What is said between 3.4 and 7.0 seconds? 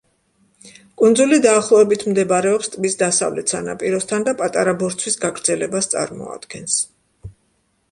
სანაპიროსთან და პატარა ბორცვის გაგრძელებას წარმოადგენს.